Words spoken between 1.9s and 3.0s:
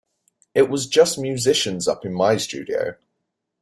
in my studio!